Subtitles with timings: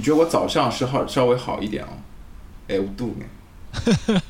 [0.00, 1.88] 你觉得我早上是好稍微好一点哦？
[2.68, 4.22] 哎，我肚呢？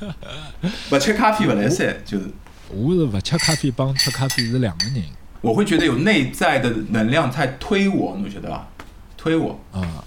[0.89, 2.29] 不吃咖啡不来塞，就是
[2.71, 5.05] 我是不吃咖啡帮吃咖啡是两个人
[5.41, 8.67] 我会觉得有内在的能量在推我，你觉得吧？
[9.17, 10.05] 推我，啊。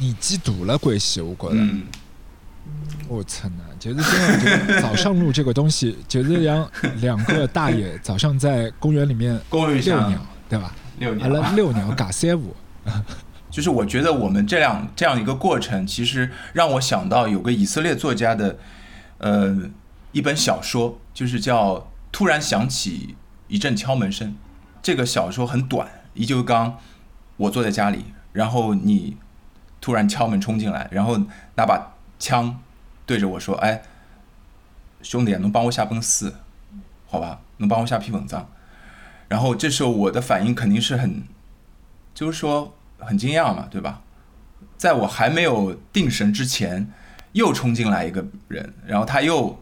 [0.00, 1.56] 年纪大了关系，我觉得。
[1.56, 1.82] 嗯，
[3.06, 4.66] 我操呢，就是这样。
[4.66, 6.66] 就早上路这个东西，就是让
[7.02, 10.74] 两个大爷早上在公园里面遛上鸟，对吧？
[10.98, 12.56] 六完了年，遛鸟嘎三 五，
[13.56, 18.58] 就是我觉得我们这样这样一个过程，其实让我想到有个以色列作家的，
[19.16, 19.70] 呃，
[20.12, 21.76] 一本小说，就是叫
[22.12, 23.16] 《突然响起
[23.48, 24.28] 一阵敲门声》。
[24.82, 26.76] 这个小说很短，一就刚
[27.38, 29.16] 我坐在家里，然后你
[29.80, 31.18] 突然敲门冲进来，然后
[31.54, 32.60] 拿把枪
[33.06, 33.80] 对着我说：“哎，
[35.00, 36.30] 兄弟，能帮我下本书，
[37.06, 37.40] 好吧？
[37.56, 38.50] 能帮我下篇文章？”
[39.28, 41.22] 然后这时候我的反应肯定是很，
[42.14, 44.02] 就是说很惊讶嘛，对吧？
[44.76, 46.92] 在我还没有定神之前，
[47.32, 49.58] 又冲进来一个人，然后他又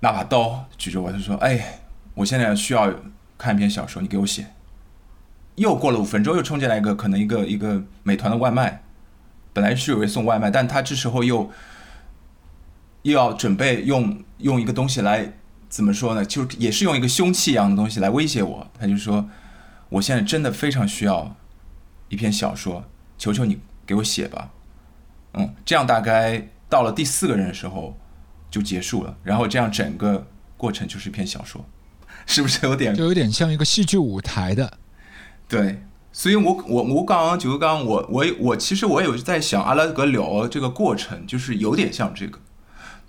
[0.00, 1.80] 拿把刀举着我，他说：“哎，
[2.14, 2.92] 我现在需要
[3.36, 4.46] 看一篇小说，你给我写。”
[5.56, 8.82] 又过了五分钟，又冲进来一个，可能一个一个美团的外卖，
[9.52, 11.50] 本来是有人送外卖，但他这时候又
[13.02, 15.32] 又要准备用用一个东西来
[15.68, 16.24] 怎么说呢？
[16.24, 18.66] 就也是用一个凶器一样的东西来威胁我。
[18.80, 19.28] 他就说
[19.90, 21.36] ：“我现在真的非常需要
[22.14, 22.84] 一篇小说，
[23.18, 24.50] 求求你给我写吧。”
[25.36, 27.98] 嗯，这样大概到了第四个人的时候
[28.50, 30.26] 就结束了，然后这样整个
[30.56, 31.64] 过程就是一篇小说，
[32.24, 34.78] 是不是有点就有点像一个戏剧舞台的。
[35.48, 42.38] 对，所以我我我刚刚就刚我我我其实我有在想阿拉格聊这个过程，就是有点像这个。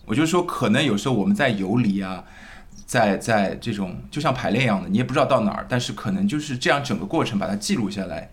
[0.08, 2.24] 我就说，可能有时候我们在游离啊，
[2.86, 8.30] 在在这种就像排练一样的，你也不知道到哪儿，但是可能就是这样整个过程把它记录下来，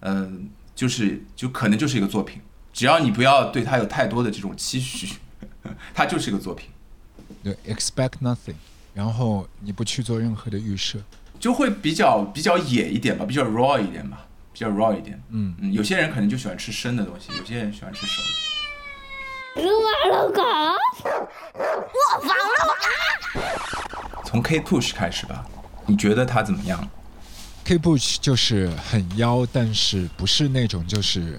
[0.00, 0.30] 呃，
[0.74, 2.40] 就是就可能就是一个作品。
[2.72, 5.16] 只要你不要对它有太多的这种期许，
[5.94, 6.68] 它就是一个作品，
[7.42, 8.54] 对，expect nothing，
[8.94, 10.98] 然后你不去做任何的预设。
[11.40, 15.20] 就会比较比较野一点吧，比较 raw 一点吧，比较 raw 一点。
[15.30, 18.22] 嗯嗯，有些人可能就喜欢吃生的东西，有些人喜欢吃熟
[19.56, 19.62] 的。
[19.62, 23.44] 撸啊撸狗，我防了
[24.24, 25.44] 从 K Push 开始吧，
[25.86, 26.88] 你觉得他怎么样？
[27.68, 31.38] K Bush 就是很妖，但是不是那种就是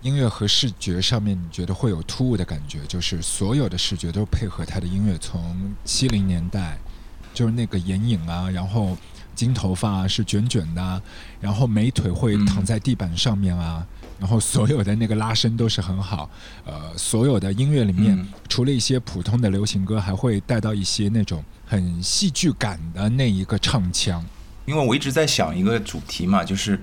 [0.00, 5.18] 音乐和视觉上面你觉得会有突兀的感觉，就是所有的视觉都配合他的音乐。
[5.18, 6.78] 从七零年代，
[7.34, 8.96] 就是那个眼影啊，然后
[9.34, 11.02] 金头发啊是卷卷的啊，
[11.38, 13.86] 然后美腿会躺在地板上面啊，
[14.18, 16.30] 然后所有的那个拉伸都是很好。
[16.64, 24.24] 呃，所有的音乐里面，嗯除了一些普通的流行歌，还会带到一些那种很戏剧感的那一个唱腔。
[24.64, 26.80] 因为我一直在想一个主题嘛，就是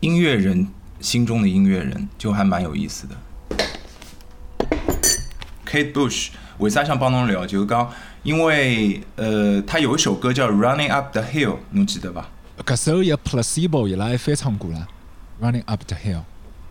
[0.00, 0.66] 音乐人
[1.00, 3.14] 心中的音乐人，就还蛮有意思的。
[5.66, 6.28] Kate Bush
[6.58, 7.44] 为啥想帮侬聊？
[7.46, 7.90] 就是讲，
[8.22, 12.28] 因为呃，他有一首歌叫《Running Up the Hill》，侬记得吧？
[12.64, 14.86] 搿首也 Placebo 伊拉还翻唱过了
[15.42, 16.22] ，Running Up the Hill。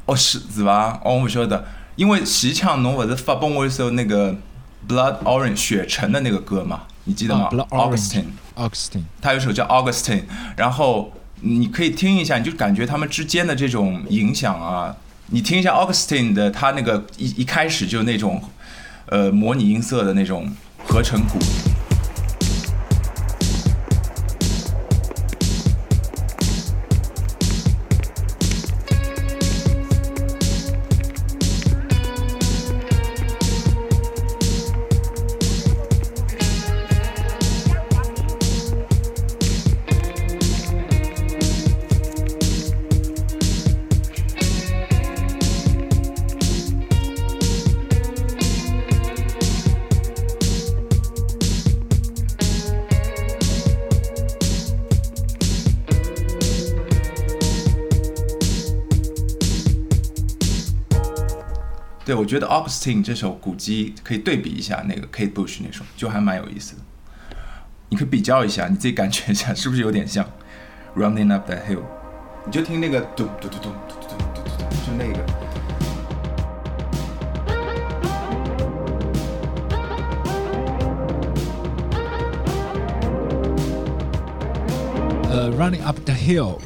[0.06, 1.00] 哦，是是吧？
[1.04, 1.66] 哦，我不晓得，
[1.96, 4.36] 因为前腔侬勿是发拨我一首那个
[4.88, 6.84] Blood Orange 血橙的那个歌嘛？
[7.06, 10.24] 你记得吗、啊，Blood Augustine，Augustine，他有首叫 Augustine，
[10.56, 14.96] 然后你可以听一下，你就感觉他们之间的这种影响啊，
[15.28, 18.42] 你听一下 Augustine 的，他那个一一开始就那种
[19.08, 20.50] 呃模拟音色的那种
[20.86, 21.40] 合成鼓。
[62.34, 66.82] 觉得 Austin 这首古基可以对比一下那个 Kate Bush 那首，就还蛮有意思的。
[67.90, 70.28] 你可以比较一下，你自己感觉一下，是不是有点像
[70.98, 71.84] Running Up the Hill？
[72.44, 75.24] 你就听那个咚咚咚咚咚咚咚咚咚，就那个。
[85.30, 86.58] 呃，Running Up the Hill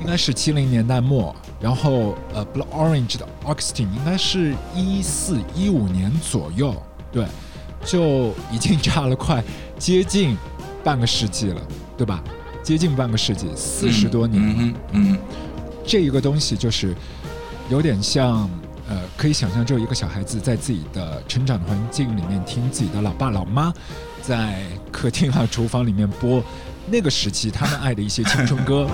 [0.00, 6.74] 应该是七零年代末，然后呃，Blood Orange 的 Augustine 应该是一四一五年左右，
[7.10, 7.26] 对，
[7.84, 9.42] 就已经差了快
[9.78, 10.36] 接近
[10.84, 11.60] 半个世纪了，
[11.96, 12.22] 对吧？
[12.62, 14.54] 接近半个世纪，四十多年了。
[14.54, 15.18] 嗯哼，嗯
[15.86, 16.94] 这一个东西就是
[17.70, 18.50] 有点像，
[18.88, 23.72] 呃，可以想象，就一个小孩子在自己的成长的环境里面听自己的老爸老妈
[24.20, 26.42] 在客厅啊、厨房里面播
[26.88, 28.88] 那个时期他们爱的一些青春歌。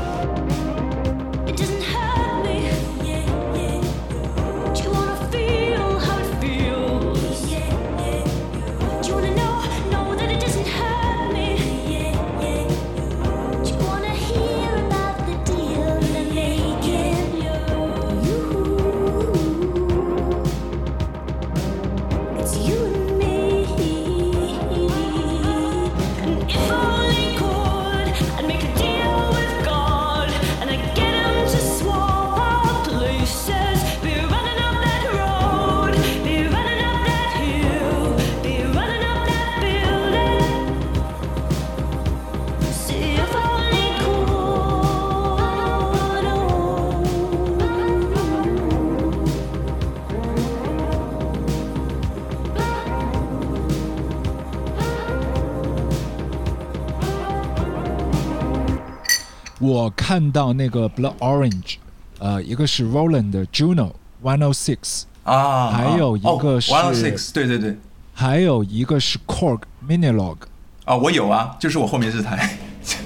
[59.62, 61.76] 我看到那个 Blood Orange，
[62.18, 67.78] 呃，一个是 Roland 的 Juno One O Six，啊，还有一个是 One O Six，对对对，
[68.12, 70.38] 还有一个是 Corg Minilog。
[70.84, 72.58] 啊，我有啊，就是我后面这台，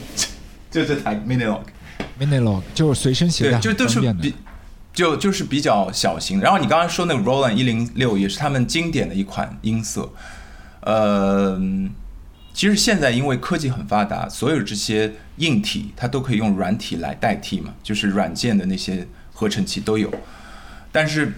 [0.73, 4.35] 就这台 Minilog，Minilog 就是随身携带对，就都是比。
[4.95, 6.41] 就就是比较小型。
[6.41, 10.11] 然后你刚刚说那个 Roland 一零六也是他们经典的一款音色，
[10.81, 11.61] 呃，
[12.55, 20.13] 其实现在因为科技很发达，所有这些硬体它都可以用软体来代替嘛，就是软件的那些合成器都有。
[20.91, 21.33] 但是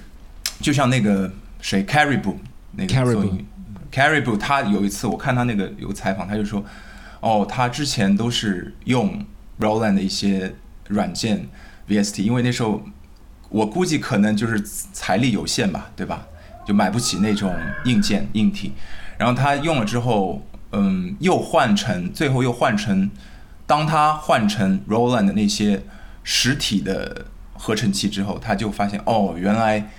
[0.61, 2.37] 就像那个谁 Caribou
[2.73, 3.39] 那个 Caribou
[3.93, 6.65] Caribou，他有一次我看他那个有个采访，他就说，
[7.21, 9.25] 哦，他之前都是用
[9.59, 10.55] Roland 的一些
[10.89, 11.49] 软件
[11.89, 12.85] VST，因为那时候
[13.49, 14.61] 我估计可能就是
[14.93, 16.27] 财力有限吧，对吧？
[16.67, 17.57] 就买不起那种
[17.87, 18.73] 硬件硬体，
[19.17, 23.11] 然后他用了之后，嗯，又换成最后又换成，
[23.69, 25.85] 当他换成 Roland 的那些
[26.25, 29.91] 实体的合成器之后，他就发现哦，原来，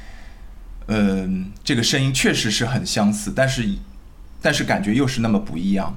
[0.88, 3.64] 嗯，这个声音确实是很相似，但是
[4.42, 5.96] 但是感觉又是那么不一样，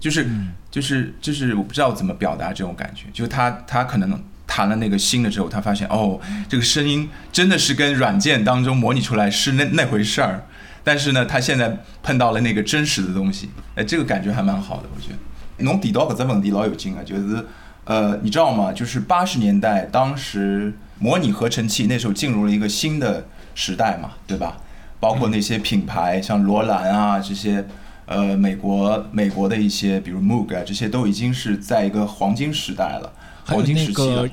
[0.00, 0.28] 就是、
[0.68, 10.44] 就是就是我不知道怎么表达这种感觉，就是他他可能弹了那个新的之后，他发现哦，这个声音真的是跟软件当中模拟出来是那那回事儿，
[10.82, 15.18] 但是呢，他现在碰到了那个真实的东西，哎，这个感觉还蛮好的，我觉得。
[15.58, 17.44] 侬提到搿只问题老有劲啊，就是
[17.84, 18.72] 呃，你知道吗？
[18.72, 24.58] 就是八十年代当时模拟合成器那时候进入了一个新的时代嘛，对吧？
[24.98, 27.64] 包括那些品牌，像罗兰啊这些，
[28.06, 33.12] 呃，美国美国的一些，比如 Moog 啊，这些都已经是在一个黄金时代了，
[33.44, 34.28] 黄金时期了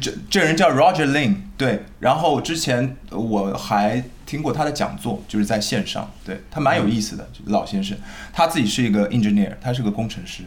[0.00, 1.84] 这这人叫 Roger Lin，对。
[2.00, 7.96] 然后之前我还听过他的讲座，就是在线上，对他蛮有意思的，老先生。
[8.32, 10.42] 他自己是一个 engineer，他是个工程师。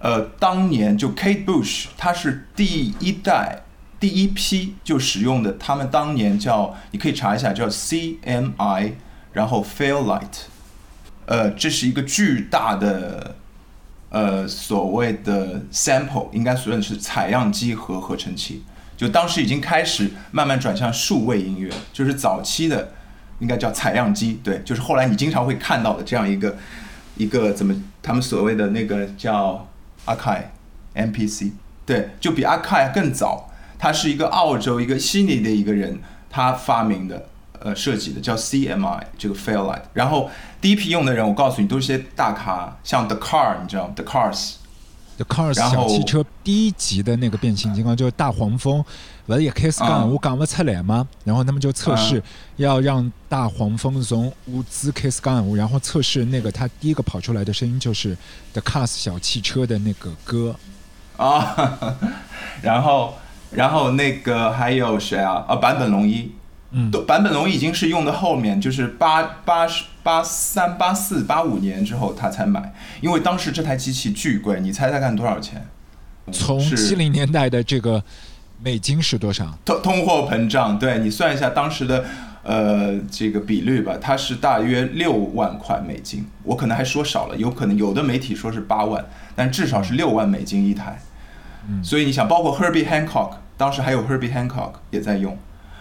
[0.00, 3.62] 呃，当年就 Kate Bush，他是第一代、
[4.00, 8.92] 第一批就使用的，他们当年叫，你可以查一下，叫 CMI，
[9.32, 10.46] 然后 Fairlight。
[11.26, 13.36] 呃，这是一个巨大的
[14.08, 18.62] 呃所谓的 sample，应该算是采样机和合成器。
[18.96, 22.92] 就当时已经开始慢慢转向数位音乐，就是早期的
[23.38, 26.56] 应该叫采样机，对，就是后来你经常会看到的这样一个
[27.16, 29.68] 一个怎么他们所谓的那个叫
[30.06, 30.42] Akai
[30.94, 31.52] MPC，
[31.86, 35.98] 对，就比 Akai 更早，他是一个澳洲一个悉尼的一个人
[36.30, 37.28] 他发明的。
[37.60, 40.30] 呃，设计的叫 CMI 这个 Fairlight，然后
[40.60, 44.52] 第一批用的人，我告诉你都是些大咖，像 The Car，你知道吗？The Cars，
[45.18, 48.84] The Cars 小汽车第一集的那个变形金刚就是大黄蜂，
[49.26, 51.06] 不是也开始啊讲我讲不出来吗？
[51.24, 52.22] 然后他们就测试啊
[52.56, 58.16] 要让大黄蜂从乌兹开始讲，然后测试那个它第一个跑出来的声音就是
[58.52, 60.54] The Cars 小汽车的那个歌。
[61.16, 61.96] 啊，
[62.62, 63.14] 然后
[63.50, 65.44] 然后那个还有谁啊？
[65.48, 66.30] 啊，坂本龙一，
[66.70, 75.66] 嗯都坂本龙一已经是用的后面，就是八八十八三八四八五年之后他才买，因为当时这台机器巨贵，你猜猜看多少钱？
[76.30, 78.02] 从是七零年代的这个
[78.62, 79.58] 美金是多少？
[79.64, 82.04] 通通货膨胀，对你算一下当时的
[82.42, 89.02] 呃这个比率吧，它是大约六万块美金，我可能还说少了，有可能有的媒体说是八万，
[89.34, 91.00] 但至少是六万美金一台。
[91.70, 95.36] 嗯所以你想，包括 Herbie Hancock，当时还有 Herbie Hancock 也在用，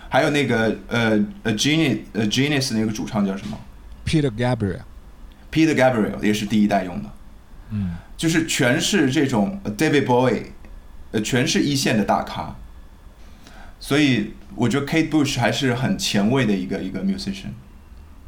[0.10, 3.58] 还有那个呃呃 Genius 呃 Genius 那个主唱叫什么
[4.06, 7.10] Peter Gabriel，Peter Gabriel 也是第一代用的，
[7.72, 10.44] 嗯，就是全是这种呃 David Bowie，
[11.12, 12.56] 呃，全是一线的大咖。
[13.80, 17.52] 所以我觉得 Kate Bush 还是很前卫的一个一个 musician。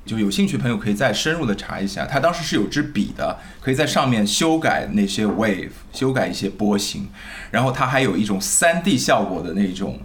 [0.05, 7.09] 就有兴趣的朋友可以再深入的查一下，他当时是有支笔的，可以在上面修改那些 wave，修改一些波形，
[7.51, 9.99] 然后它还有一种三 D 效果的那种，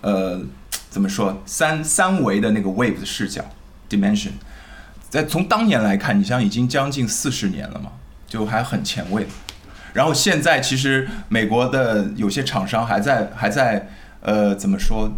[0.00, 0.40] 呃，
[0.94, 3.44] 怎么说三三维的那个 wave 的视角
[3.90, 4.30] dimension，
[5.10, 7.90] 在从当年来看，你像已经将近四十年了嘛，
[8.28, 9.26] 就还很前卫。
[9.92, 13.88] 然后现在其实美国的有些厂商还在还在
[14.20, 15.10] 呃怎么说，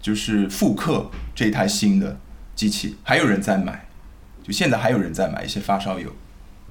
[0.00, 2.18] 就是复刻这台新的
[2.56, 3.86] 机器，还有人在买，
[4.42, 6.12] 就现在还有人在买，一些发烧友。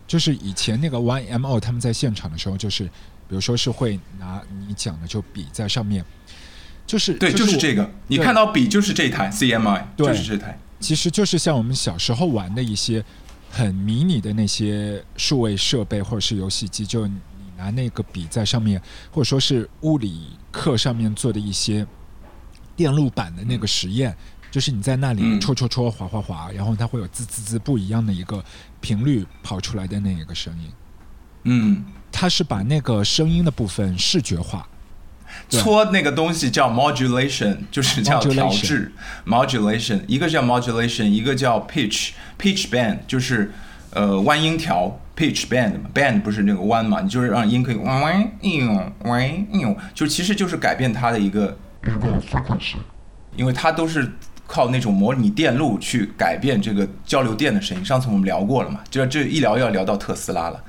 [0.05, 2.89] 就是以前那个 YMO 他们在现场的时候，就是比
[3.29, 6.03] 如说是会拿你讲的就笔在上面，
[6.91, 10.60] 就是对，就是这个，你看到笔就是这台 CMI，对就是这台。
[10.81, 13.01] 其实就是像我们小时候玩的一些
[13.50, 17.13] 很迷你的那些数位设备或者是游戏机，就你
[17.55, 21.88] 拿那个笔在上面，或者说是物理课上面做的一些
[22.75, 24.13] 电路板的那个实验，
[24.51, 28.43] 就是你在那里嗯戳戳戳、划划划，然后它会有滋滋滋不一样的一个
[28.81, 30.69] 频率跑出来的那一个声音。
[31.43, 34.70] 嗯，它是把那个声音的部分视觉化，对
[35.50, 38.91] 搓那个东西叫 modulation， 就是叫调制。
[39.25, 43.51] modulation，一个叫 modulation，一个叫 pitch pitch bend，就是
[43.91, 44.97] 呃弯音调。
[45.13, 51.55] pitch bend 嘛，bend 不是那个弯嘛，你就是让音可以弯弯哟弯哟，就其实就是改变它的一个
[53.35, 54.09] 因为它都是
[54.47, 57.85] 靠那种模拟电路去改变这个交流电的声音。
[57.85, 60.63] 上次我们聊过了嘛，就这一聊要聊到特斯拉了，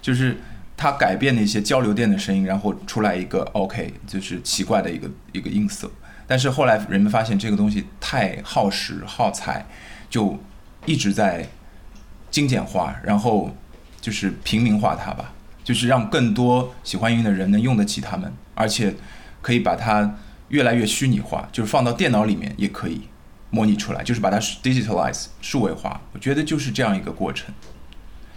[0.00, 0.36] 就是
[0.82, 5.88] 它改变那些交流电的声音，然后出来一个 OK，就是奇怪的一个一个音色。
[6.26, 9.64] 但是后来人们发现这个东西太耗时耗材，
[10.10, 10.36] 就
[10.84, 11.48] 一直在
[12.32, 13.54] 精简化，然后
[14.00, 18.92] 就是平民化它吧，就是让更多喜欢音乐的人能用得起它们，而且
[19.40, 20.16] 可以把它
[20.48, 23.02] 越来越虚拟化，就是放到电脑里面也可以
[23.50, 26.00] 模拟出来，就是把它 digitalize 数位化。
[26.12, 27.54] 我觉得就是这样一个过程。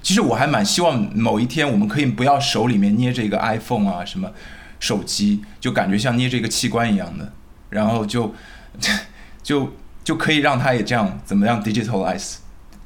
[0.06, 4.32] 其实我还蛮希望某一天我们可以不要手里面捏着一个 iPhone 啊什么
[4.80, 7.34] 手机，就感觉像捏着一个器官一样的，
[7.72, 8.32] 然后就
[9.42, 12.36] 就就可以让它也这样怎么样 digitalize，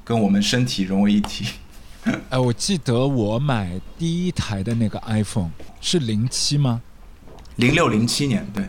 [0.05, 1.45] 跟我们身体融为一体。
[2.29, 6.81] 呃， 我记得我买第一台的那个 iPhone 是零七吗？
[7.57, 8.63] 零六零七年，对，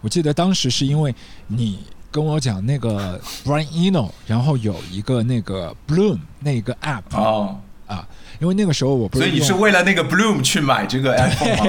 [0.00, 1.14] 我记得当时是因为
[1.46, 8.06] 你跟我讲那个 Brian Eno，然后有一个那个 Bloom 那个 app 哦，啊，
[8.40, 11.64] 因为那个时候我不是所以你是为了那个 Bloom 去买这个 iPhone 吗？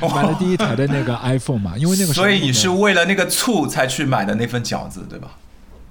[0.14, 5.28] 买了第一台的那个 iPhone 嘛，因为那个时候、所以你是为了那个醋才去买的那份饺子，对吧？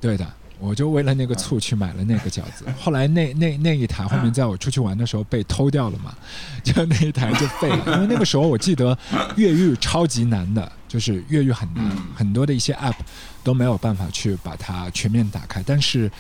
[0.01, 0.25] 对的，
[0.60, 2.65] 我就为了那个醋去买了那个饺子。
[2.79, 6.15] 后来那那那一台后面在我出去玩的时候被偷掉了嘛，
[6.63, 7.84] 就那一台就废了。
[7.96, 8.98] 因为那个时候我记得
[9.36, 12.96] 越狱超级难的，就是越狱很难，嗯很多的一些 App
[13.43, 15.62] 都没有办法去把它全面打开。
[15.65, 16.12] 但是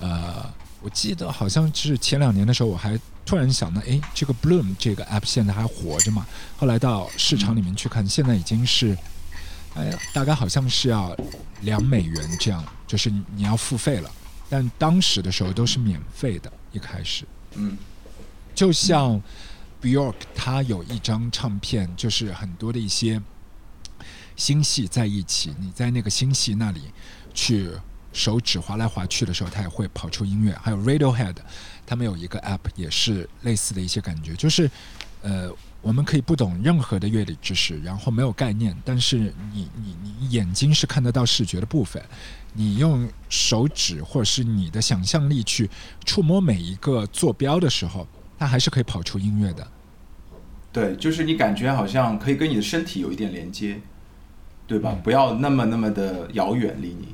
[0.00, 0.44] 呃，
[0.82, 6.26] 我记得好像是前两年的时候，我还突然想到，哎，这个 Bloom 这个 App 现在还活着嘛？
[6.56, 8.96] 后来到市场里面去看，现在已经是。
[9.78, 11.14] 哎，大概好像是要
[11.60, 14.10] 两美元这样，就是你你要付费了。
[14.48, 17.76] 但当时的时候都是免费的，一开始嗯
[18.54, 19.20] 就像
[19.82, 23.20] Bjork 他有一张唱片，就是很多的一些
[24.34, 26.84] 星系在一起，你在那个星系那里
[27.34, 27.70] 去
[28.16, 30.56] 手指划来划去的时候，它也会跑出音乐。
[30.62, 31.36] 还有 Radiohead，
[31.86, 34.70] 他们有一个 app 也是类似的一些感觉，就是
[35.20, 39.18] 呃，我们可以不懂任何的乐理知识，然后没有概念，但是
[39.52, 42.02] 你你你眼睛是看得到视觉的部分，
[42.54, 45.68] 你用手指或者是你的想象力去
[46.06, 48.08] 触摸每一个坐标的时候，
[48.38, 49.68] 它还是可以跑出音乐的。
[50.72, 53.78] 对，就是你感觉好像可以跟你的身体有一点连接，
[54.66, 54.96] 对吧？
[55.04, 57.08] 不要那么那么的遥远离你。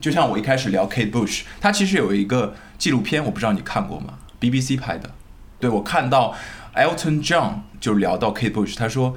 [0.00, 5.10] 就像我一开始聊 Kate Bush，他其实有一个纪录片，我不知道你看过吗？BBC 拍的。
[5.58, 6.34] 对我看到
[6.74, 9.16] Elton John 就聊到 Kate Bush，他说，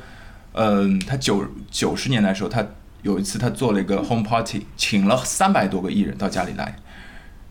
[0.51, 2.67] 嗯，他九九十年代的时候，他
[3.01, 6.75] 有一次他做了一个 home party，请了三百多个艺人到家里来，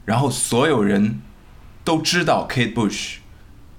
[0.04, 1.20] 然后所有人
[1.82, 3.16] 都知道 Kate Bush，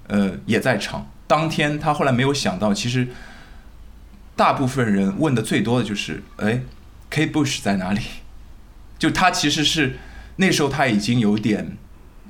[0.08, 1.08] 呃，也在场。
[1.28, 3.08] 当天他后来没有想到，其实
[4.34, 6.62] 大部分人问的最多的就是，哎
[7.08, 8.00] ，Kate Bush 在哪里？
[8.98, 9.96] 就他其实是
[10.36, 11.76] 那时候他已经有点，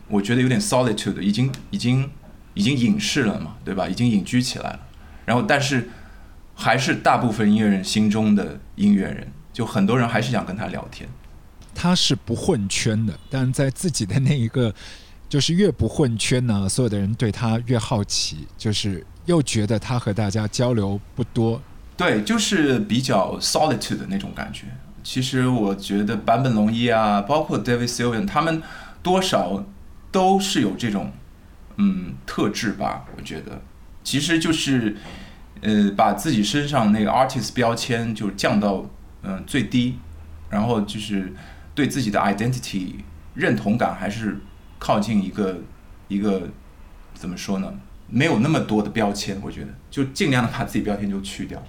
[0.08, 2.10] 我觉得有点 solitude，已经已经
[2.54, 3.88] 已经隐士了嘛，对吧？
[3.88, 4.80] 已经隐居起来了。
[5.24, 5.88] 然后，但是
[6.54, 11.08] 还是大部分音乐人心中的音乐人，就很多人还是想跟他聊天。
[11.74, 14.72] 他是不混圈的，但在自己的那一个，
[15.28, 21.60] 就是越不混圈呢，所有的人对他越好奇，就是又觉得他和大家交流不多。
[21.96, 24.66] 对，就是比较 solitude 的那种感觉。
[25.04, 28.60] 其实我觉得坂本龙一啊，包括 David Sylvian，他们
[29.02, 29.64] 多少
[30.10, 31.12] 都是有这种
[31.76, 33.04] 嗯特质吧。
[33.16, 33.60] 我觉得
[34.02, 34.96] 其实就是
[35.60, 38.86] 呃把自己身上那个 artist 标签就降到
[39.26, 39.98] 嗯、最低，
[40.50, 41.32] 然后就是
[41.74, 42.96] 对自己的 identity
[43.32, 44.38] 认同感还是
[44.78, 45.60] 靠近一个
[46.08, 46.48] 一个
[47.14, 47.72] 怎么说呢？
[48.06, 51.62] 没有那么多的标签，我觉得就尽量的把自己标签就去掉。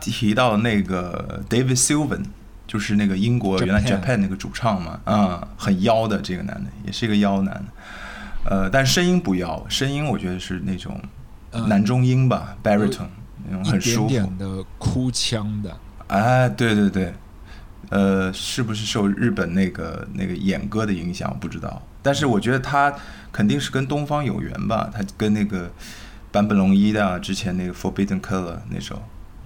[0.00, 2.24] 提到那个 David Sylvan，
[2.66, 7.64] 就是那个英国原来 Japan 那个主唱嘛，啊、很妖的这个男的，也是一个妖男，
[8.44, 11.00] 呃，但声音不妖，声音我觉得是那种
[11.52, 13.08] 嗯男中音吧、baritone
[13.48, 14.32] 那种很舒服。
[14.38, 15.76] 的哭腔的，
[16.08, 17.14] 哎，对对对，
[17.90, 21.36] 呃，是不是受日本那个那个演歌的影响？
[21.40, 22.92] 不知道，但是我觉得他
[23.32, 24.90] 肯定是跟东方有缘吧。
[24.92, 25.70] 他跟那个
[26.32, 29.02] 坂本龙一的啊之前那个 Forbidden Color 那首，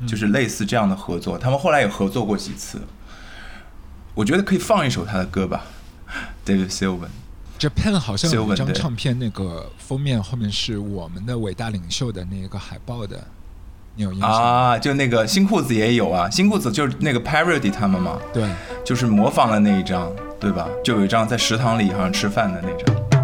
[0.06, 1.38] 就是类似这样的合作。
[1.38, 2.80] 他们后来也合作过几次。
[4.14, 5.64] 我觉得可以放一首他的歌吧
[6.44, 7.08] ，David Sylvan。
[7.58, 13.22] Japan 好像有一张唱片，那个封面后面是我们的伟大领袖的那个海报的，
[13.94, 14.36] 你有印象吗？
[14.36, 18.48] 啊，就那个新裤子也有啊，新裤子就是那个 parody 他们嘛，对，
[18.84, 20.66] 就是模仿了那一张，对吧？
[20.82, 23.19] 就有一张在食堂里好像吃饭的那张。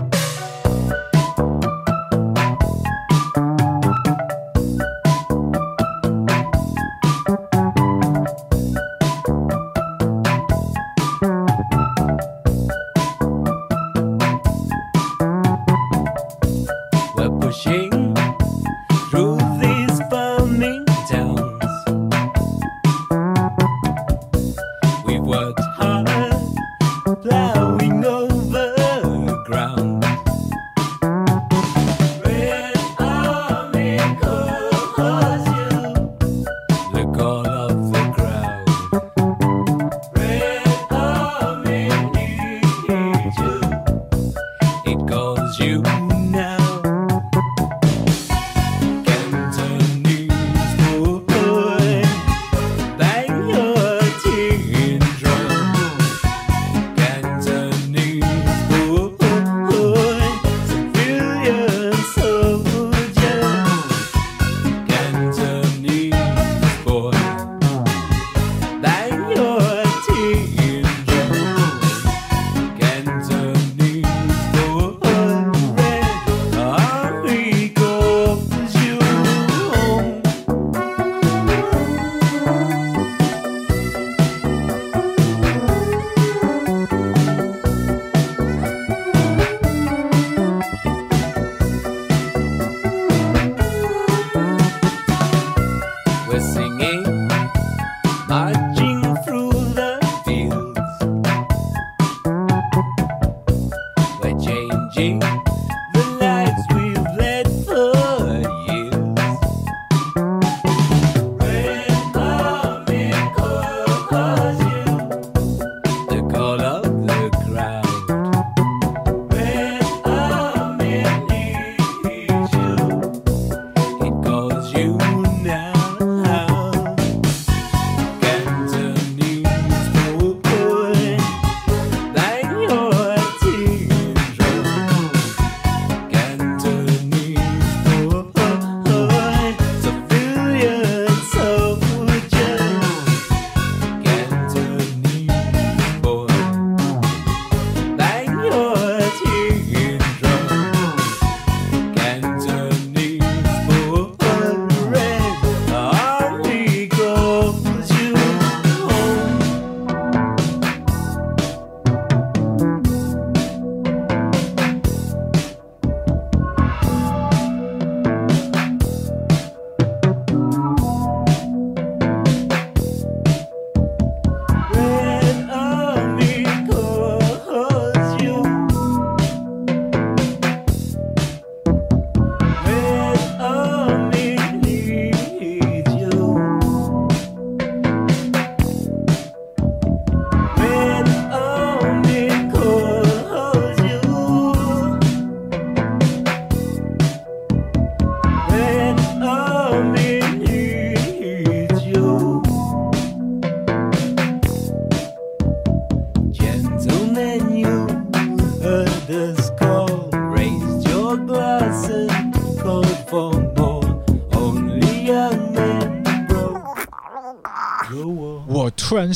[98.36, 98.65] I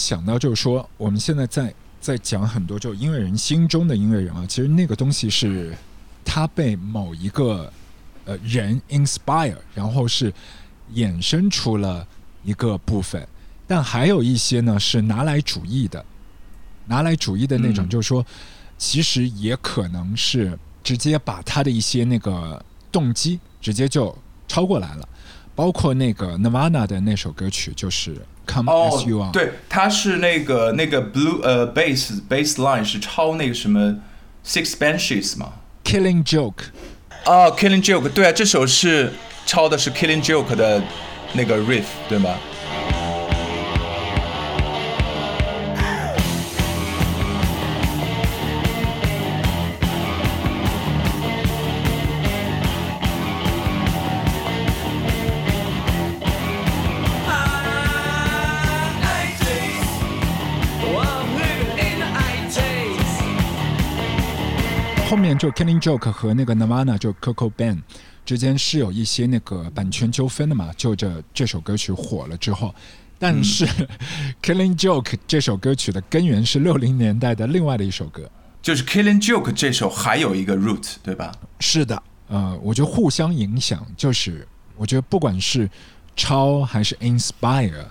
[0.01, 5.77] 想到，就是说我们现在在在讲很多就音乐人心中的音乐人啊，其实那个东西是
[6.25, 7.71] 他被某一个
[8.25, 10.33] 呃人 inspire，然后是
[10.95, 12.07] 衍生出了
[12.43, 13.29] 一个部分，
[13.67, 16.03] 但还有一些呢是拿来主义的，
[16.87, 18.25] 拿来主义的那种，就是说
[18.79, 24.17] 其实也可能是直接把他的一些那个动机直接就
[24.49, 25.07] 超过来了。
[25.55, 28.15] 包括那个 Nirvana 的那首歌曲，就是
[28.51, 33.97] 《Come As You Are》，哦对，他是那个那个 blue 呃 bass bass line 是抄那个什么
[34.45, 35.53] Six Benches 嘛
[35.85, 36.65] ？Killing Joke，
[37.27, 39.13] 哦，Killing Joke，对啊，这首是
[39.47, 40.83] 抄的是 Killing Joke 的
[41.35, 42.35] 那个 riff，对吗？
[65.11, 67.81] 后面就 Killing Joke 和那个 Nirvana 就 Coco Band
[68.25, 72.73] 之间是有一些那个版权纠纷的嘛，就这这首歌曲火了之后。
[73.19, 73.67] 但是、
[74.41, 78.31] Killing Joke 这首歌曲的根源是六零年代的另外的一首歌。
[78.63, 81.35] 就是 Killing Joke 这首还有一个 root，对吧？
[81.59, 84.47] 是的，呃，我觉得互相影响，就是
[84.77, 85.69] 我觉得不管是
[86.15, 87.85] 抄还是 inspire，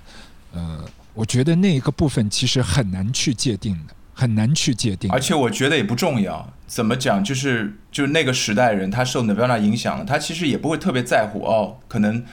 [0.53, 5.09] 呃，我觉得那一个部分其实很难去界定的，很难去界定。
[5.09, 12.25] 而且我觉得也不重要，怎么讲，就是就是那个时代人，他受 Nirvana 影响了，他其实也不会特别在乎哦，可能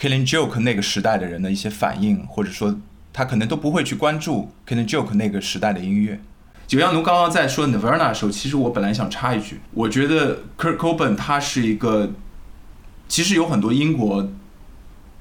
[0.00, 2.80] Killing Joke 那个时代的人的一些反应，或者说
[3.12, 6.18] 他可能都不会去关注 Killing Joke 那个时代的音乐。
[6.66, 12.12] 九阳奴刚刚在说 Nirvana 的时候，其实我本来想插一句，我觉得 Kurt Cobain 他是一个，
[13.06, 14.32] 其实有很多英国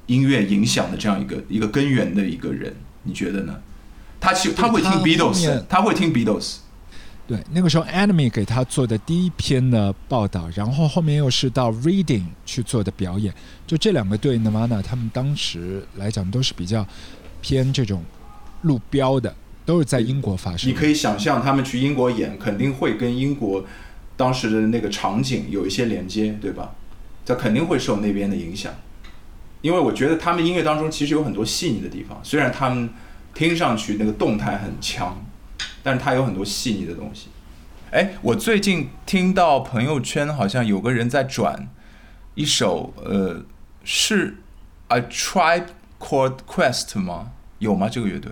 [0.08, 2.73] 音乐影响的这样一个一个根源的一个人，
[3.04, 3.62] 你觉得呢？
[4.19, 6.58] 他去他会听 Beatles，他会听 Beatles。
[7.28, 13.34] 对，那个时候 Enemy 给他做的第一篇的报道，然后后面又是到 Reading 去做的表演，
[13.65, 16.86] 就这两个对 Nirvana 他们当时来讲都是比较
[17.41, 18.04] 偏这种
[18.62, 20.73] 路标的，都是在英国发生的。
[20.73, 23.65] 你可以想象，他们去英国演，肯定会跟英国
[24.15, 26.75] 当时的那个场景有一些连接，对吧？
[27.25, 28.71] 这肯定会受那边的影响，
[29.62, 32.88] 因为我觉得他们音乐当中其实有很多细腻的地方，虽然他们
[33.36, 35.15] 听上去那个动态很强，
[35.84, 37.28] 但是它有很多细腻的东西。
[37.91, 41.67] 哎，我最近听到朋友圈好像有个人在转
[42.34, 43.43] 一首，呃，
[43.84, 44.38] 是
[44.88, 45.65] A Tribe
[46.00, 47.32] Called Quest 吗？
[47.60, 47.88] 有吗？
[47.88, 48.32] 这个乐队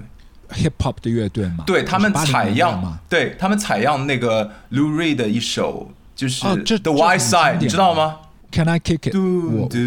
[0.49, 6.43] ？hip hop 的乐队吗，对他们采样嘛，，对他们采样那个 Lou Reed 的一首，就是
[6.79, 8.19] The White Side，你知道吗
[8.51, 9.11] ？Can I kick it？
[9.11, 9.77] 嘟我嘟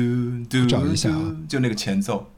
[0.48, 2.31] 嘟，找一下啊就那个前奏。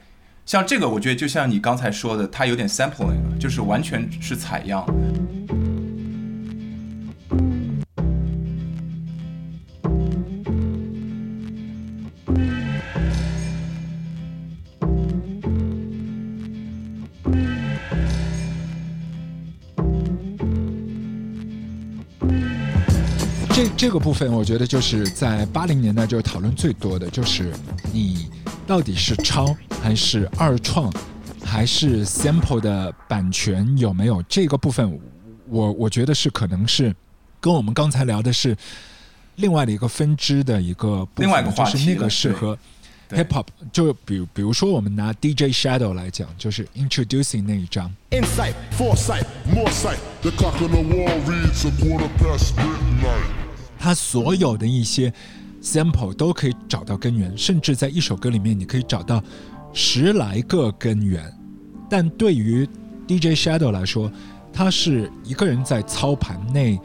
[0.49, 4.83] 像这个，我觉得就像你刚才说的，它有点 sampling，就是完全是采样。
[23.51, 27.53] 这这个部分，我觉得就是在八零年代就是讨论最多的，就是
[27.93, 28.31] 你
[28.69, 30.93] 到底是抄还是二创，
[31.43, 34.23] 还是 sample 的版权有没有？
[34.25, 35.01] 这个部分，
[35.49, 36.95] 我我觉得是可能是
[37.41, 38.55] 跟我们刚才聊的是
[39.37, 42.59] 另外的一个分支的一个部分，另外一个话题就是那个了适合
[43.09, 47.91] hip hop，就比如比如说我们拿 DJ Shadow 来讲，就是 introducing 那一张。
[48.11, 49.97] Insight, foresight, more sight.
[50.21, 53.31] The clock on the wall reads a quarter past midnight.
[53.81, 55.11] 他所有的一些
[55.63, 59.23] sample 都可以找到根源，甚至在一首歌里面你可以找到
[59.73, 61.33] 十来个根源。
[61.91, 62.69] 但对于
[63.07, 64.11] DJ Shadow 来说，
[64.53, 66.79] 他是一个人在操盘那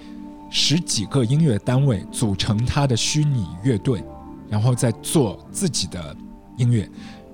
[0.49, 4.03] 十几个音乐单位组成他的虚拟乐队，
[4.49, 6.15] 然后再做自己的
[6.57, 6.89] 音乐。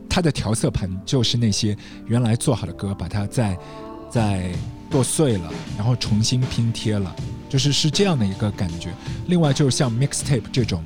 [0.10, 3.58] 他的调色盘就是那些原来做好的歌，把它再
[4.10, 4.52] 再
[4.90, 7.16] 剁碎了，然后重新拼贴了，
[7.48, 8.92] 就是是这样的一个感觉。
[9.28, 10.84] 另外就是像 mixtape 这种，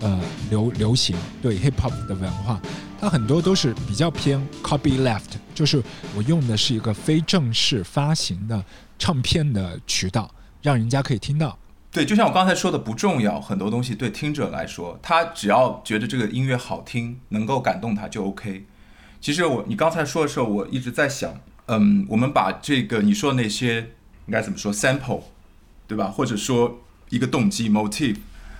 [0.00, 2.60] 呃，流流行对 hip hop 的文化，
[3.00, 5.82] 它很多都是比较偏 copy left，就是
[6.14, 8.62] 我用的是一个非正式发行的
[8.98, 10.30] 唱片的渠道，
[10.60, 11.58] 让人家可以听到。
[11.90, 18.66] 对，就像我刚才说的，不重要，很多东西对听者来说，他只要觉得这个音乐好听，能够感动他就 OK。
[19.18, 23.92] 其实我你刚才说的时候，我一直在想，嗯，我们把这个你说的那些
[24.26, 25.22] 应该怎么说 sample，
[25.88, 26.08] 对吧？
[26.08, 28.16] 或者说一个动机 motive，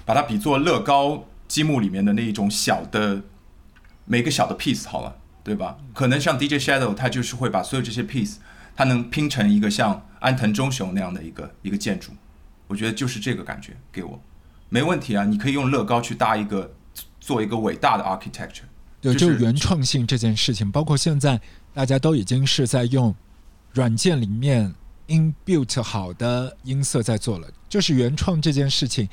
[0.07, 3.23] 把它比作乐高积木里面的那一种小的
[4.07, 5.77] 每个小的 piece 好了，对吧？
[5.93, 8.37] 可能像 DJ Shadow，他就是会把所有这些 piece
[8.75, 12.13] 它能拼成一个像安藤忠雄那样的一个一个建筑，
[12.69, 14.21] 我觉得就是这个感觉给我，
[14.69, 16.75] 没问题啊，你可以用乐高去搭一个
[17.21, 18.63] 做一个伟大的 architecture，
[19.01, 21.41] 对，就就是是原创性这件事情，包括现在
[21.73, 23.15] 大家都已经是在用
[23.73, 24.75] 软件里面
[25.09, 29.09] inbuilt 好的音色在做了，就是原创这件事情，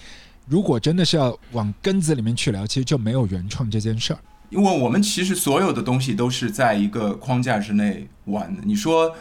[0.46, 4.20] 如果真的是要往根子里面去聊，其实就没有原创这件事儿。
[4.50, 8.62] 因为我们其实所有的东西都是在一个框架之内玩的。
[8.64, 9.16] 你说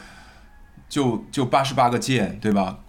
[0.89, 2.81] 就就八十八个键，对吧？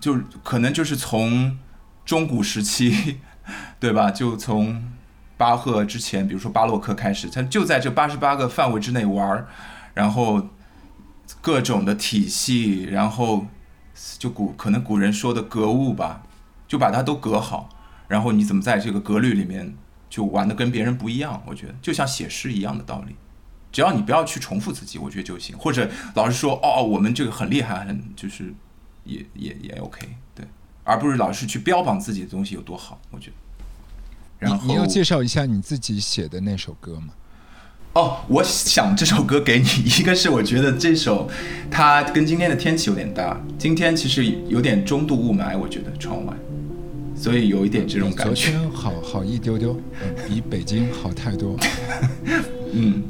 [0.00, 1.58] 就可能就是从
[2.06, 3.18] 中古时期，
[3.78, 4.10] 对吧？
[4.10, 4.82] 就从
[5.36, 9.46] 巴赫之前，比如说巴洛克开始，他就在这八十八个范围之内玩，
[9.92, 10.48] 然后
[11.42, 13.46] 各种的体系，然后
[14.18, 16.22] 就古可能古人说的格物吧，
[16.66, 17.68] 就把它都格好，
[18.10, 19.72] 然后你怎么在这个格律里面
[20.08, 21.40] 就玩的跟别人不一样？
[21.46, 23.14] 我觉得就像写诗一样的道理，
[23.70, 25.56] 只要你不要去重复自己，我觉得就行。
[25.56, 28.52] 或者老是说哦，我们这个很厉害，很就是
[29.04, 30.00] 也也也 OK，
[30.34, 30.44] 对，
[30.82, 33.00] 而不是老是去标榜自己的东西有多好。
[33.12, 33.36] 我觉得。
[34.40, 37.14] 然后你你要介绍一下你自己写的那首歌吗？
[37.92, 39.68] 哦，我想这首歌给你，
[39.98, 41.28] 一个是我觉得这首
[41.70, 46.32] 它跟今天的天气有点搭，今天其实有点中度雾霾，我觉得窗外，
[47.20, 48.50] 所以有一点这种感觉。
[48.50, 51.54] 天好好一丢丢，呃 比北京好太多。
[52.72, 53.02] 嗯，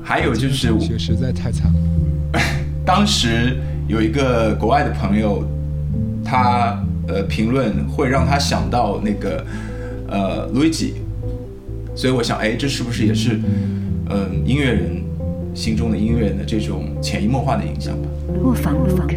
[0.00, 2.40] 还有就是同学实在太惨了。
[2.86, 3.56] 当时
[3.88, 5.44] 有一个国外的朋友，
[6.24, 9.44] 他呃评论会让他想到那个
[10.06, 10.92] 呃 Luigi，，
[11.96, 15.02] 所以我想，哎，这是不是也是嗯、呃音乐人
[15.52, 18.08] 心中的音乐人的这种潜移默化的影响吧？
[18.44, 19.16] 卧房录歌。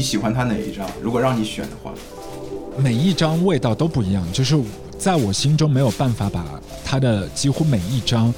[0.00, 0.88] 你你喜欢他哪一张？
[1.02, 1.92] 如果让你选的话，
[2.78, 4.58] 每一张味道都不一样，就是
[4.96, 6.42] 在我心中没有办法把
[6.82, 8.32] 它的几乎每一张，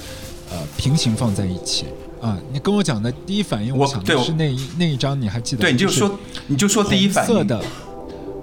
[0.51, 1.85] 呃，平行放在一起
[2.21, 2.37] 啊。
[2.53, 5.63] 你跟我讲的第一反应，我我想的是那一那一张，你还记得？
[5.63, 7.33] 对，你就说你就说第一反应。
[7.33, 7.65] 红色的，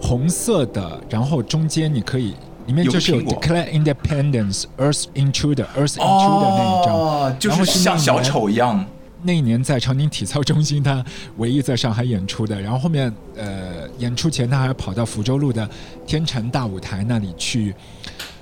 [0.01, 2.33] 红色的，然后中间你可以
[2.67, 8.85] 里面有就是有 Declare Independence Earth Intruder Earth Intruder 那一张，哦，就是像小丑一样。
[9.21, 11.03] 那一年在长宁体操中心，他
[11.37, 12.59] 唯一在上海演出的。
[12.61, 15.69] 然后后面呃演出前，他还跑到福州路的
[16.05, 17.73] 天成大舞台那里去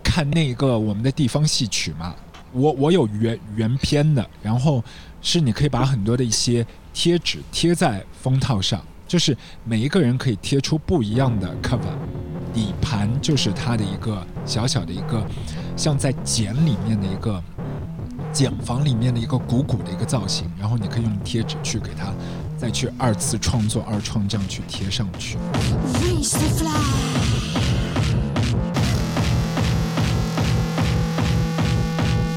[0.04, 2.16] 看那个我们的地方戏曲嘛。
[2.54, 4.84] 我我有原原片的，然后
[5.22, 11.82] 是你可以把很多的一些贴纸贴在封套上，就是每一个人可以贴出不一样的 cover。
[12.54, 15.24] 底盘就是它的一个小小的一个
[15.76, 17.44] 像在茧里面的一个
[18.34, 22.13] 茧房里面的一个鼓鼓的一个造型，然后你可以用贴纸去给它
[22.58, 25.38] 再去二次创作二创，这样去贴上去。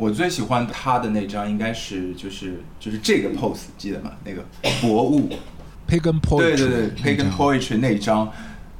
[0.01, 4.13] 我最喜欢他的那张应该是就是就是这个 pose，记得吗？
[4.25, 4.43] 那个
[4.81, 5.29] 博物
[5.87, 8.33] Pagan Poetry，对对对，Pagan Poetry 那张，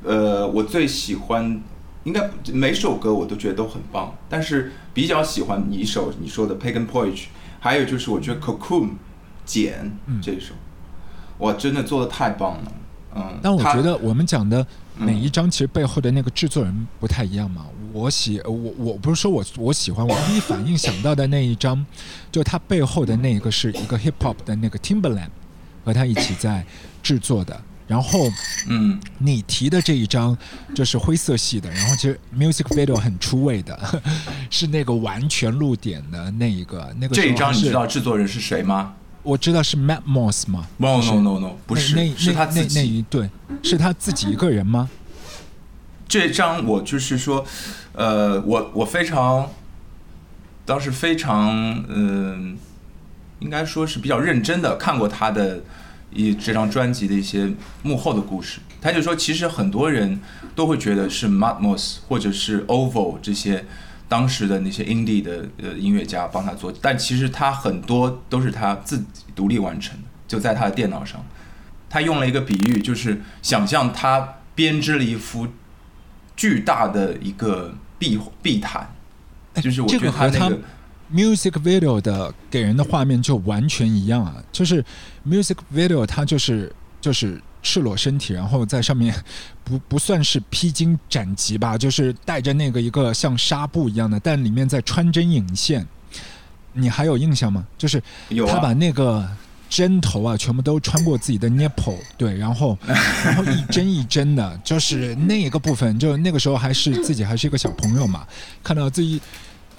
[0.03, 1.61] 呃，我最喜欢
[2.05, 7.27] 应该每首歌我都觉得都很棒，但是比较喜欢你一首你说的 Pagan Poetry，
[7.59, 8.91] 还有就是我觉得 Cocoon
[9.45, 10.55] 茧这一首，
[11.39, 12.73] 哇，真的做的太棒了，
[13.15, 13.39] 嗯。
[13.43, 17.67] 但我觉得我们讲的嗯每一张其实背后的那个制作人不太一样嘛。
[17.93, 21.85] 我喜呃我我不是说我我喜欢，我第一反应想到的那一张，
[22.31, 25.31] 就它背后的那一个是一个 hip hop 的那个 Timberland
[25.85, 26.65] 和他一起在
[27.03, 27.61] 制作的。
[27.91, 28.31] 然后
[28.69, 30.39] 嗯，你提的这一张
[30.73, 33.77] 就是灰色系的，然后其实 music video 很出位的，
[34.49, 38.93] 是那个完全露点的那一个那个这一张你知道制作人是谁吗
[39.25, 42.99] 我知道是 Matt Moss 吗？No 就是 No No No，不是，那那是他那那那自己。
[42.99, 43.29] 一对
[43.65, 44.89] 是他自己一个人吗？
[46.07, 47.45] 这张我就是说，
[47.93, 49.51] 呃，我我非常，
[50.65, 52.57] 当时非常，嗯、
[53.41, 55.61] 应该说是比较认真的看过他的
[56.13, 58.61] 一这张专辑的一些幕后的故事。
[58.81, 60.21] 他就说，其实很多人
[60.55, 63.65] 都会觉得是 Matmos 或者是 Ovo 这些
[64.09, 71.25] 当时的那些 indie 的呃音乐家帮他做，但其实他很多都是他自己独立完成的，就在他的电脑上。
[71.89, 75.49] 他用了一个比喻，就是想象他编织了一幅
[76.37, 78.95] 巨大的一个壁壁毯，
[79.57, 80.59] 就是我觉得他那个
[81.13, 84.85] music video 的给人的画面就完全一样啊，就是
[85.27, 89.15] music video 它就是就是赤裸身体，然后在上面
[89.65, 95.87] 不不算是披荆斩棘吧，就是带着那个一个像纱布一样的，但里面在穿针引线。
[96.73, 97.67] 你还有印象吗？
[97.77, 98.01] 就是
[98.47, 99.29] 他把那个
[99.69, 102.79] 针头啊，全部都穿过自己的 nipple，对，然后
[103.25, 108.25] 然后一针一针的，就是那一个部分，就那个时候还是自己还是一个小朋友嘛，
[108.63, 109.21] 看到自己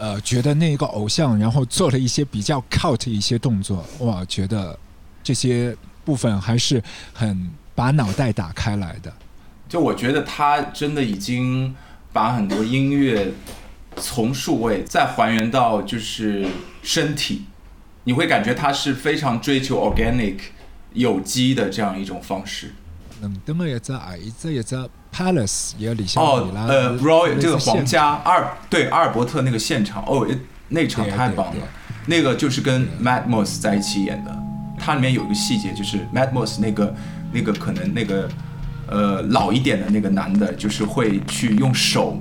[0.01, 4.77] 呃觉得那个偶像，然后做了一些比较 cult 一些动作，哇，觉得
[5.21, 6.81] 这些部分还是
[7.13, 9.13] 很把脑袋打开来的。
[9.69, 11.75] 就我觉得他真的已经
[12.11, 13.31] 把很多音乐
[13.95, 16.47] 从数位再还原到就是
[16.81, 17.45] 身体，
[18.05, 20.39] 你会感觉他是非常追求 organic
[20.93, 22.73] 有机的这样一种方式。
[23.21, 24.75] 冷登的一只矮一只一只
[25.13, 30.27] Palace 也里向哦里，拉呃，Roy 这个皇家阿尔对阿尔伯特那个现场，哦，
[30.69, 31.67] 那场太棒了，
[32.05, 34.37] 那个就是跟 Matt Moss 在一起演的。
[34.83, 36.95] 它里面有一个细节，就是 Matt Moss 那个
[37.31, 38.27] 那个可能那个
[38.87, 42.17] 呃老一点的那个男的，就是会去用手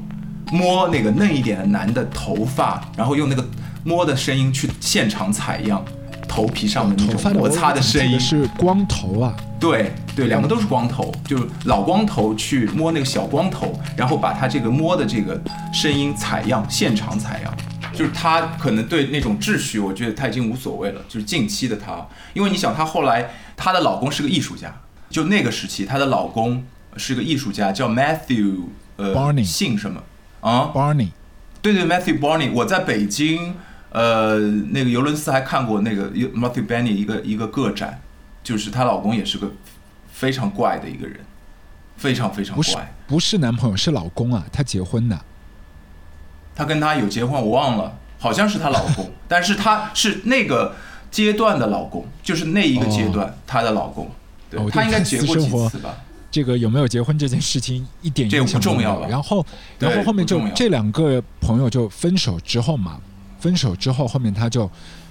[0.53, 3.43] 摸那个嫩一点的男的头发，然后用那个
[3.83, 5.83] 摸的声音去现场采样
[6.31, 15.39] 头皮上的那种摩擦的声音，是光头啊，对对，两个都是光头，就是老光头去摸那个小光头，然后把他这个摸的这个
[15.73, 17.53] 声音采样，现场采样。
[17.93, 21.03] 就是他可能对那种秩序，我觉得他已经无所谓了。
[21.09, 24.73] 就是近期的他，因为你想，她后来她的老公是个艺术家，
[25.11, 26.65] 就那个时期，她的老公
[26.97, 28.67] 是个艺术家，叫 Matthew
[28.97, 30.01] 呃 Barney 姓什么
[30.41, 31.09] 啊？Barney
[31.61, 33.55] 对对，Matthew Barney，我在北京，
[33.91, 38.01] 呃，那个尤伦斯还看过那个 Matthew Barney 一个一个个展，
[38.43, 39.51] 就是她老公也是个
[40.13, 41.21] 非常怪的一个人，
[41.97, 42.95] 非常非常不是怪。
[43.07, 45.19] 不是男朋友是老公啊，她结婚的。
[46.55, 50.77] 她跟他有结婚，我忘了，好像是她老公， 但是她是那个
[51.11, 54.11] 阶段的老公，就是那一个阶段她的老公，
[54.51, 55.97] 对哦她应该结过几次吧？
[56.31, 59.45] 这个有没有结婚这件事情一点这个影响都没不重要了有然后，
[59.81, 63.01] 然后后面就这两个朋友就分手之后嘛，
[63.41, 64.71] 分手之后后面他就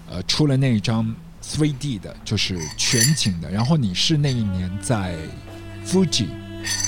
[0.09, 1.13] 呃出了那一张
[1.43, 3.49] 3D 的，就是全景的。
[3.49, 5.15] 然后你是那一年在
[5.85, 6.27] Fuji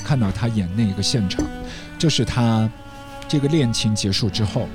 [0.05, 1.43] 看到他演那个现场，
[1.97, 2.69] 就是他
[3.27, 4.69] 这个恋情结束之后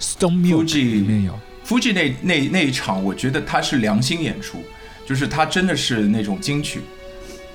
[0.00, 4.58] ，Stone Milk Fuji 里面有 Fuji 那那那一场，我觉得他是良心演出，
[5.06, 6.80] 就是他真的是那种金曲，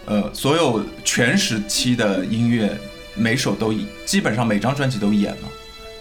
[0.06, 2.78] 呃，所有全时期的音乐
[3.16, 3.74] 每首都
[4.06, 5.50] 基本上每张专辑都演了。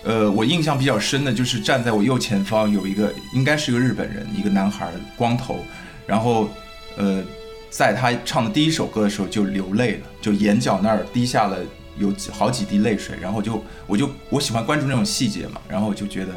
[0.04, 5.64] 呃，我印象比较深的就是站在我右前方有一个应该是个日本人，一个男孩，光头，
[6.06, 6.48] 然后
[6.96, 7.22] 呃，
[7.70, 11.58] 在他唱的第一首歌的时候就流泪了，就眼角那儿滴下了
[11.98, 16.32] 有几好几滴泪水，然后就我就我喜欢关注那种细节嘛，然后我就觉得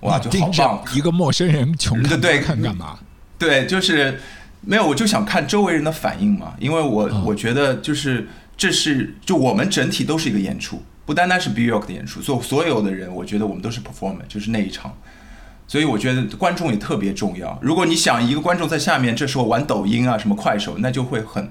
[0.00, 2.98] 哇，就好棒，一个陌生人穷看对看干嘛？
[3.38, 4.18] 对，就是
[4.62, 8.26] 没有，我就想看周围人的反应嘛，因为我、嗯我觉得就是
[8.56, 14.92] 这是就我们整体都是一个演出，不单单是 Bjork 的演出，所所有的人，我觉得我们都是 performer，就是那一场。
[15.68, 17.58] 所以我觉得观众也特别重要。
[17.62, 21.50] 如果你想一个观众在下面这时候玩抖音啊、什么快手，那就会很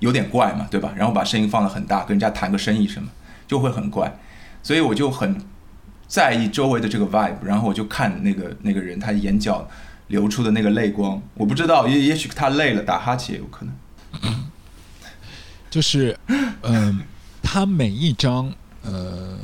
[0.00, 0.92] 有点怪嘛，对吧？
[0.96, 3.08] 然后把声音放得很大，跟人家谈个生意什么，
[3.46, 4.18] 就会很怪。
[4.62, 5.40] 所以我就很
[6.06, 9.66] 在意周围的这个 vibe，然后我就看那个那个人他眼角
[10.08, 13.74] 流出的那个泪光，我不知道，也也许他累了打哈欠也有可能。
[15.70, 16.18] 就是，
[16.62, 17.00] 嗯、
[17.42, 18.52] 他每一张，
[18.84, 19.36] 呃，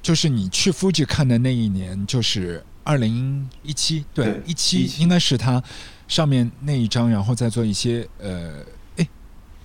[0.00, 5.62] 就是你去 Fuji 看的那一年，就是二零一七，对对，一七17应该是他
[6.06, 8.62] 上面那一张，然后再做一些，呃，
[8.96, 9.08] 哎，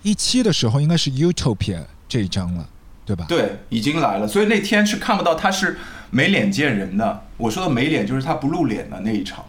[0.02, 2.68] 一七的时候应该是 Utopia 这一张了，
[3.04, 3.26] 对吧？
[3.28, 5.78] 对，已经来了，所以那天是看不到他是
[6.10, 7.24] 没脸见人的。
[7.36, 9.44] 我说的没脸就是他不露脸的那一场，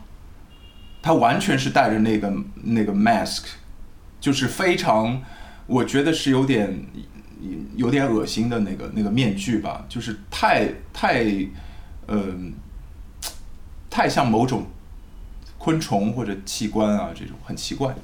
[1.02, 2.34] 他完全是带着那个
[2.64, 3.44] 那个 mask，
[4.20, 5.22] 就是非常，
[5.68, 6.86] 我觉得是有点
[7.76, 11.26] 有点恶心的那个那个面具吧，就是太太，
[12.08, 12.54] 嗯、
[13.90, 14.66] 太像某种
[15.58, 17.96] 昆虫或者器官啊这种，很奇怪。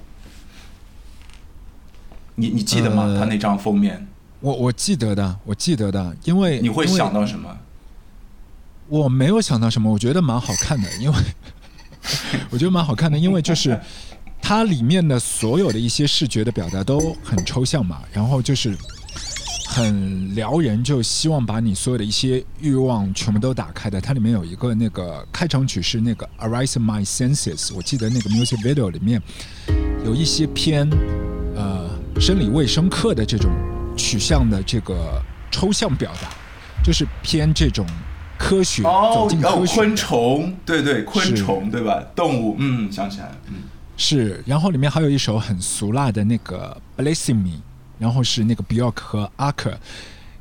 [2.36, 3.03] 你你记得吗？
[3.03, 4.07] 呃他那张封面，
[4.39, 7.57] 我我记得的，我记得的，因为你会想到什么？
[8.89, 11.17] 我没有想到什么，我觉得蛮好看的，因为
[12.49, 13.79] 我觉得蛮好看的，因为就是
[14.41, 18.75] 它里面的所有的一些视觉的表达都很抽象嘛，然后就是
[19.74, 23.99] 很撩人，就希望把你所有的一些欲望全部都打开的。
[23.99, 29.19] 它里面有一个那个开场曲是那个 Arise My Senses，我记得那个 music video 里面
[30.05, 30.88] 有一些偏
[31.55, 31.89] 呃
[32.21, 33.51] 生理卫生课的这种
[33.97, 35.19] 取向的这个
[35.49, 36.30] 抽象表达，
[36.84, 37.84] 就是偏这种
[38.38, 39.76] 科学，走哦哦，进科学。
[39.76, 42.03] 昆虫，对对，昆虫对吧？
[42.15, 43.55] 动物，嗯，想起来了，嗯，
[43.97, 47.49] 是，然后里面还有一首很俗辣的那个《Blessing Me》，
[48.03, 49.73] 然后是那个 Bjork 和 Ark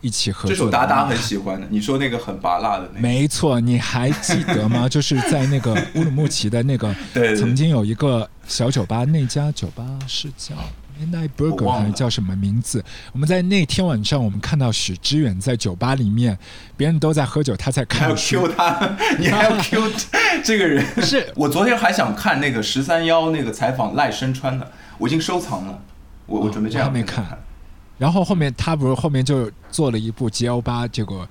[0.01, 0.51] 一起合作。
[0.51, 1.67] 这首达达很喜欢的。
[1.71, 4.87] 你说那个很拔辣的那个，没错，你还记得吗？
[4.91, 6.93] 就是在那个乌鲁木齐的那个，
[7.39, 10.57] 曾经有一个小酒吧，那家酒吧是叫
[11.01, 12.85] Midnight Burger 还是叫什么名字？
[13.13, 16.37] 我们在那天晚上，我们看到许知远在酒吧里面，
[16.77, 18.55] 别人都在喝酒，他在看书 Q。
[18.55, 19.89] 他，你还要 Q
[20.43, 20.85] 这个人。
[21.01, 25.81] 是我昨天还想看那个十三幺那个采访赖声川的，我已经收藏了，
[26.27, 27.39] 我我哦准备这样我还没看看。
[28.03, 31.25] 然后后面他不是后面就做了一部 G L 八，结果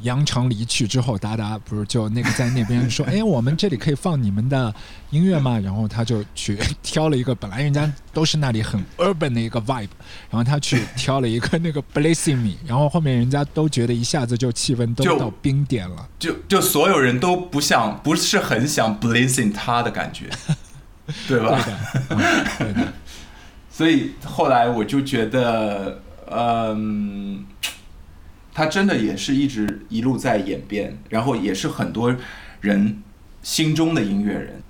[0.00, 4.74] 扬长离去之后，达达不是就那个在那边说，哎，我们这里可以放你们的
[5.10, 5.56] 音乐吗？
[5.60, 9.86] 然后他就去挑了一个，本来人家都是那里很 urban 的一个 vibe，
[10.28, 16.08] 然后他去挑了一个那个 Blessing Me，然后后面人家都觉得一下子就气氛都就到冰点了。
[16.18, 20.24] 就就所有人都不想，不是很想 blessing 他的感觉，
[21.28, 21.64] 对吧？
[21.64, 21.78] 对的，
[22.10, 22.92] 嗯，对的。
[23.70, 27.46] 所以后来我就觉得，嗯，
[28.52, 32.14] 他真的也是一直一路在演变，然后也是很多
[32.60, 33.02] 人
[33.42, 34.62] 心中的音乐人。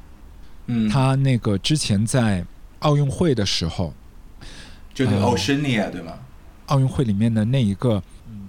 [0.66, 2.44] 嗯，他那个之前在
[2.80, 3.94] 奥运会的时候，
[4.92, 6.12] 就那个嗯 Oceania 对吗？
[6.66, 8.02] 奥运会里面的那一个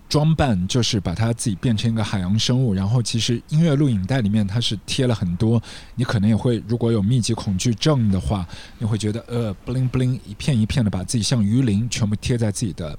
[0.10, 2.74] 装扮，就是把它自己变成一个海洋生物。
[2.74, 5.62] 然后其实音乐录影带里面它是贴了很多，
[5.96, 8.46] 你可能也会如果有密集恐惧症的话，
[8.80, 12.98] 你会觉得呃 bling bling 一片一片的把自己像鱼鳞全部贴在自己的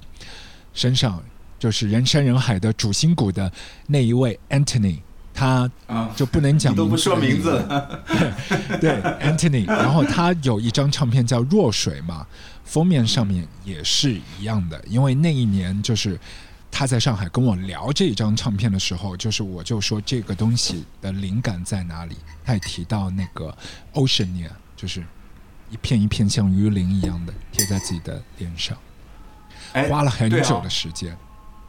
[0.73, 1.21] 身上，
[1.59, 3.51] 就是人山人海的主心骨的
[3.87, 4.99] 那一位 Anthony。
[5.33, 8.03] 他啊，就不能 讲你都不说名字 了。
[8.81, 12.27] 对 Anthony，然后他有一张唱片叫《弱水》嘛，
[12.65, 16.19] 封面上面也是一样的，因为那一年就是
[16.71, 23.55] 他在上海跟我聊这张唱片的时候，就是我就说这个东西的灵感在哪里，他也提到那个
[23.93, 25.03] Oceania，就是
[25.69, 28.77] 一片一片像鱼鳞一样的贴在自己的脸上，
[29.73, 31.15] 哎，花了很久的时间。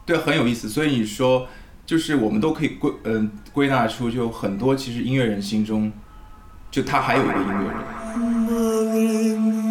[0.07, 0.69] 对，很有意思。
[0.69, 1.47] 所以你说，
[1.85, 5.93] 就是我们都可以归嗯、归纳出，就很多其实音乐人心中，
[6.71, 9.62] 就他还有一个音乐人。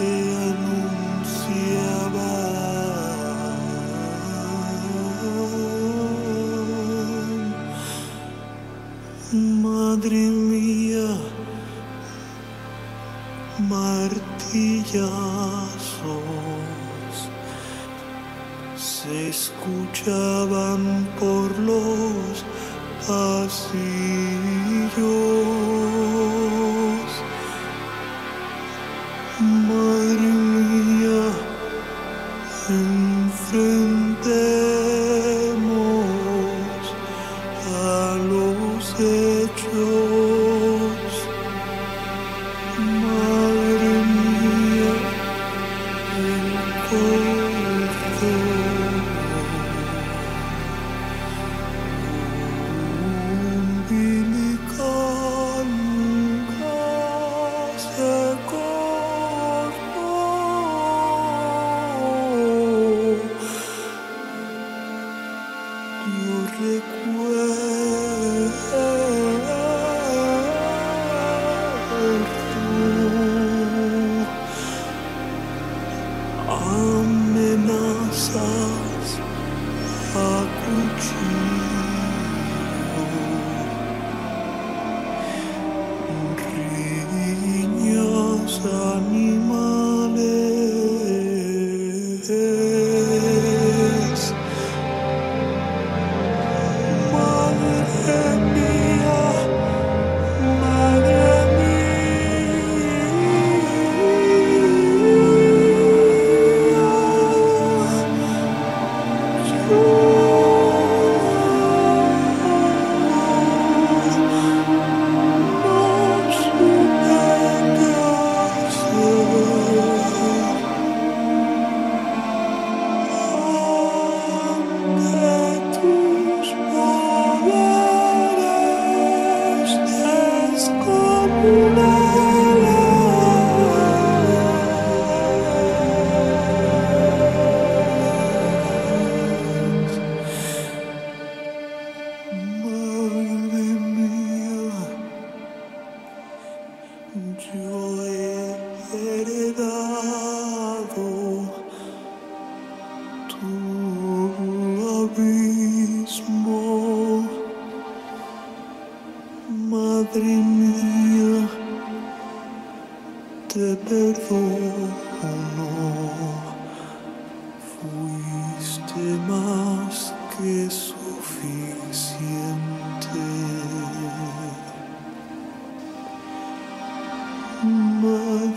[0.00, 0.16] Se
[0.48, 1.60] anunciaban,
[9.62, 11.10] madre mía,
[13.68, 15.10] martillazos,
[18.78, 20.82] se escuchaban
[21.20, 22.42] por los
[23.06, 23.99] pasillos.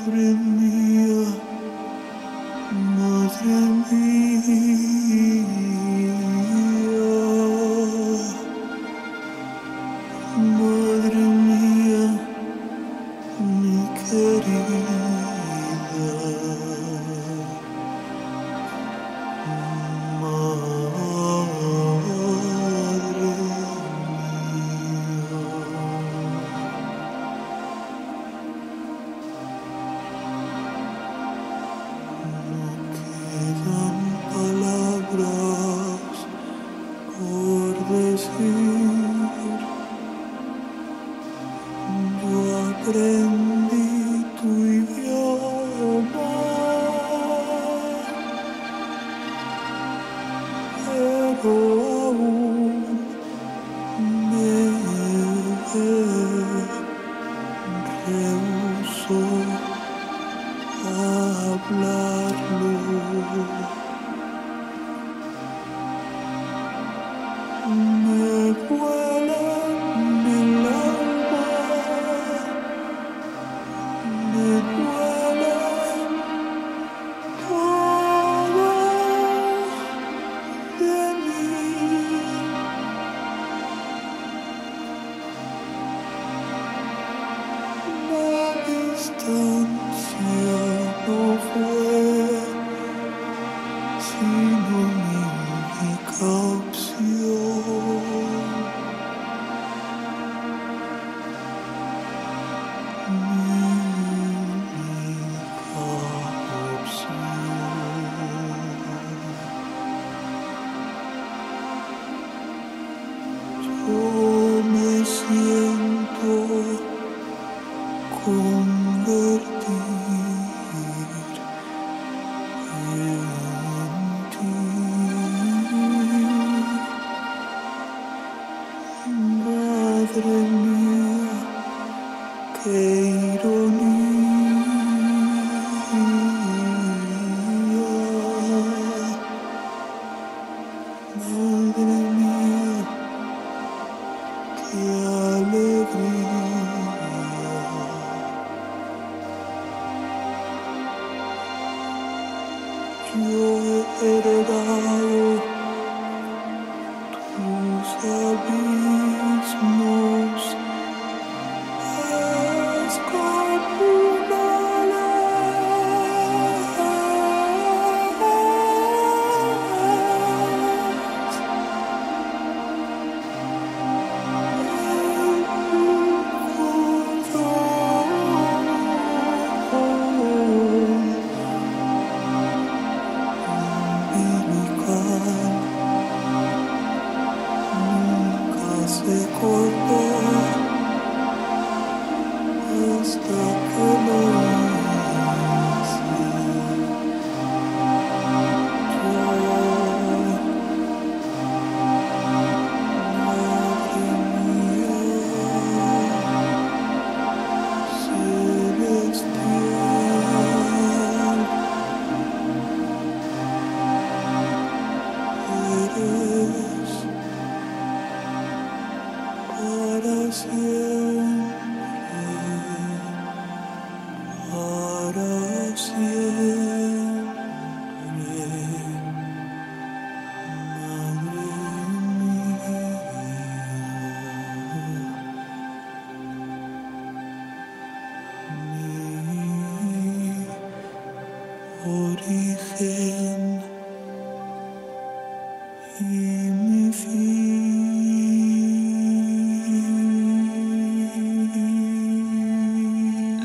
[0.03, 0.52] sempre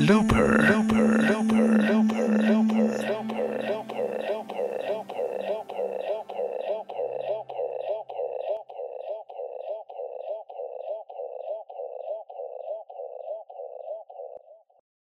[0.09, 0.78] Looper.